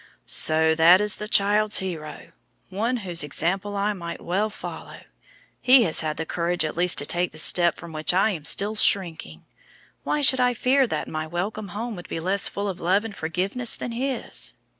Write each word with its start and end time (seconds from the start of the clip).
"So 0.25 0.73
that 0.73 0.99
is 0.99 1.17
the 1.17 1.27
child's 1.27 1.77
hero! 1.77 2.31
One 2.69 2.97
whose 3.05 3.21
example 3.23 3.75
I 3.77 3.93
might 3.93 4.19
well 4.19 4.49
follow. 4.49 5.01
He 5.61 5.83
has 5.83 5.99
had 5.99 6.17
the 6.17 6.25
courage 6.25 6.65
at 6.65 6.75
last 6.75 6.97
to 6.97 7.05
take 7.05 7.31
the 7.31 7.37
step 7.37 7.75
from 7.75 7.93
which 7.93 8.11
I 8.11 8.31
am 8.31 8.43
still 8.45 8.73
shrinking. 8.75 9.45
Why 10.03 10.21
should 10.21 10.39
I 10.39 10.55
fear 10.55 10.87
that 10.87 11.07
my 11.07 11.27
welcome 11.27 11.67
home 11.67 11.95
would 11.97 12.09
be 12.09 12.19
less 12.19 12.47
full 12.47 12.67
of 12.67 12.79
love 12.79 13.05
and 13.05 13.15
forgiveness 13.15 13.75
than 13.75 13.91
his?" 13.91 14.55